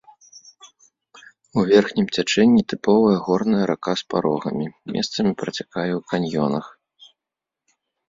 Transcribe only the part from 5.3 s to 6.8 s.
працякае ў каньёнах.